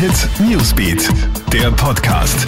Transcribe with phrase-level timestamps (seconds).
[0.00, 1.10] Hit Newsbeat,
[1.52, 2.46] der Podcast.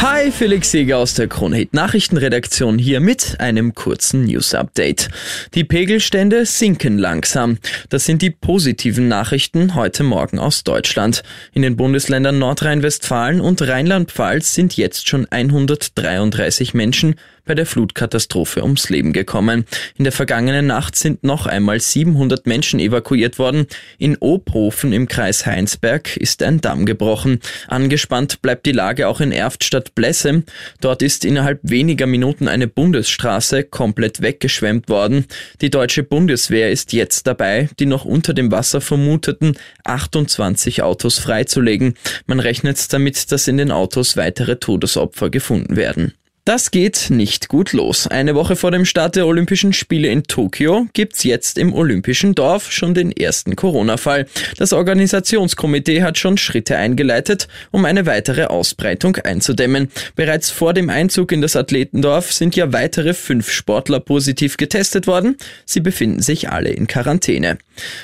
[0.00, 5.10] Hi, Felix Seger aus der Kronhit Nachrichtenredaktion hier mit einem kurzen News Update.
[5.52, 7.58] Die Pegelstände sinken langsam.
[7.90, 11.22] Das sind die positiven Nachrichten heute Morgen aus Deutschland.
[11.52, 17.16] In den Bundesländern Nordrhein-Westfalen und Rheinland-Pfalz sind jetzt schon 133 Menschen
[17.48, 19.64] bei der Flutkatastrophe ums Leben gekommen.
[19.96, 23.66] In der vergangenen Nacht sind noch einmal 700 Menschen evakuiert worden.
[23.98, 27.40] In Obhofen im Kreis Heinsberg ist ein Damm gebrochen.
[27.66, 30.44] Angespannt bleibt die Lage auch in Erftstadt Blesse.
[30.80, 35.24] Dort ist innerhalb weniger Minuten eine Bundesstraße komplett weggeschwemmt worden.
[35.62, 41.94] Die deutsche Bundeswehr ist jetzt dabei, die noch unter dem Wasser vermuteten 28 Autos freizulegen.
[42.26, 46.12] Man rechnet damit, dass in den Autos weitere Todesopfer gefunden werden.
[46.48, 48.06] Das geht nicht gut los.
[48.06, 52.72] Eine Woche vor dem Start der Olympischen Spiele in Tokio gibt's jetzt im Olympischen Dorf
[52.72, 54.24] schon den ersten Corona-Fall.
[54.56, 59.90] Das Organisationskomitee hat schon Schritte eingeleitet, um eine weitere Ausbreitung einzudämmen.
[60.16, 65.36] Bereits vor dem Einzug in das Athletendorf sind ja weitere fünf Sportler positiv getestet worden.
[65.66, 67.58] Sie befinden sich alle in Quarantäne.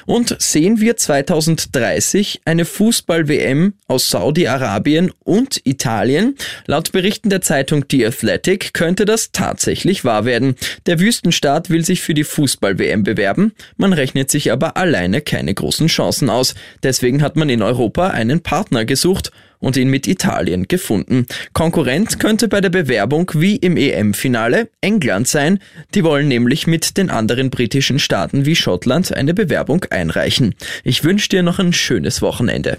[0.05, 6.37] Und sehen wir 2030 eine Fußball-WM aus Saudi-Arabien und Italien?
[6.67, 10.57] Laut Berichten der Zeitung The Athletic Athletic könnte das tatsächlich wahr werden.
[10.87, 15.87] Der Wüstenstaat will sich für die Fußball-WM bewerben, man rechnet sich aber alleine keine großen
[15.87, 16.55] Chancen aus.
[16.83, 21.27] Deswegen hat man in Europa einen Partner gesucht und ihn mit Italien gefunden.
[21.53, 25.61] Konkurrent könnte bei der Bewerbung wie im EM-Finale England sein.
[25.95, 30.55] Die wollen nämlich mit den anderen britischen Staaten wie Schottland eine Bewerbung einreichen.
[30.83, 32.79] Ich wünsche dir noch ein schönes Wochenende.